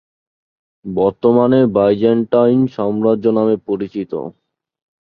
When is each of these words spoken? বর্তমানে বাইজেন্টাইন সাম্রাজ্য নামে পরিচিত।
বর্তমানে 0.85 1.59
বাইজেন্টাইন 1.75 2.59
সাম্রাজ্য 2.75 3.25
নামে 3.37 3.55
পরিচিত। 3.67 4.11